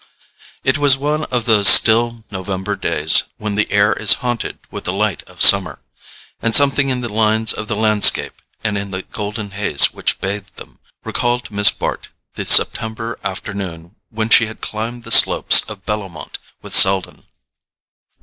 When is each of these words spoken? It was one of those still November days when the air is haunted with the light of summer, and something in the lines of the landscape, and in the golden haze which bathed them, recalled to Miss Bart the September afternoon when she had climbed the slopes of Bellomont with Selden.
It 0.63 0.79
was 0.79 0.97
one 0.97 1.25
of 1.25 1.45
those 1.45 1.67
still 1.67 2.23
November 2.31 2.75
days 2.75 3.21
when 3.37 3.53
the 3.53 3.71
air 3.71 3.93
is 3.93 4.13
haunted 4.25 4.57
with 4.71 4.85
the 4.85 4.91
light 4.91 5.21
of 5.29 5.43
summer, 5.43 5.77
and 6.41 6.55
something 6.55 6.89
in 6.89 7.01
the 7.01 7.13
lines 7.13 7.53
of 7.53 7.67
the 7.67 7.75
landscape, 7.75 8.41
and 8.63 8.79
in 8.79 8.89
the 8.89 9.03
golden 9.03 9.51
haze 9.51 9.93
which 9.93 10.19
bathed 10.19 10.55
them, 10.55 10.79
recalled 11.03 11.43
to 11.43 11.53
Miss 11.53 11.69
Bart 11.69 12.07
the 12.33 12.45
September 12.45 13.19
afternoon 13.23 13.93
when 14.09 14.29
she 14.31 14.47
had 14.47 14.59
climbed 14.59 15.03
the 15.03 15.11
slopes 15.11 15.61
of 15.69 15.85
Bellomont 15.85 16.39
with 16.63 16.73
Selden. 16.73 17.25